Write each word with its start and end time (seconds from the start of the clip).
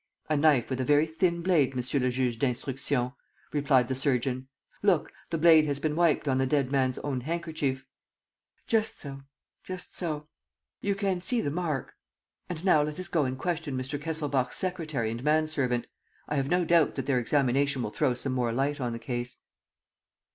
"A 0.31 0.35
knife 0.35 0.71
with 0.71 0.81
a 0.81 0.83
very 0.83 1.05
thin 1.05 1.43
blade, 1.43 1.75
Monsieur 1.75 1.99
le 1.99 2.09
Juge 2.09 2.39
d'Instruction," 2.39 3.11
replied 3.53 3.87
the 3.87 3.93
surgeon. 3.93 4.47
"Look, 4.81 5.13
the 5.29 5.37
blade 5.37 5.65
has 5.65 5.79
been 5.79 5.95
wiped 5.95 6.27
on 6.27 6.39
the 6.39 6.47
dead 6.47 6.71
man's 6.71 6.97
own 6.97 7.21
handkerchief...." 7.21 7.85
"Just 8.73 8.99
so... 8.99 9.21
just 9.63 9.95
so... 9.95 10.27
you 10.79 10.95
can 10.95 11.21
see 11.21 11.39
the 11.39 11.51
mark.... 11.51 11.93
And 12.49 12.65
now 12.65 12.81
let 12.81 12.99
us 12.99 13.09
go 13.09 13.25
and 13.25 13.37
question 13.37 13.77
Mr. 13.77 14.01
Kesselbach's 14.01 14.55
secretary 14.55 15.11
and 15.11 15.23
man 15.23 15.45
servant. 15.45 15.85
I 16.27 16.33
have 16.37 16.49
no 16.49 16.65
doubt 16.65 16.95
that 16.95 17.05
their 17.05 17.19
examination 17.19 17.83
will 17.83 17.91
throw 17.91 18.15
some 18.15 18.33
more 18.33 18.51
light 18.51 18.81
on 18.81 18.93
the 18.93 18.97
case." 18.97 19.37